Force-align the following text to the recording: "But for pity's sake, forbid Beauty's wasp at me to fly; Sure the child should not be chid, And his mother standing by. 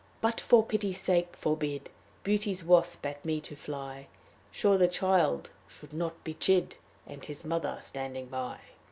"But 0.19 0.41
for 0.41 0.63
pity's 0.65 0.99
sake, 0.99 1.35
forbid 1.37 1.91
Beauty's 2.23 2.63
wasp 2.63 3.05
at 3.05 3.23
me 3.23 3.39
to 3.41 3.55
fly; 3.55 4.07
Sure 4.49 4.75
the 4.75 4.87
child 4.87 5.51
should 5.67 5.93
not 5.93 6.23
be 6.23 6.33
chid, 6.33 6.75
And 7.05 7.23
his 7.23 7.45
mother 7.45 7.77
standing 7.81 8.25
by. 8.25 8.57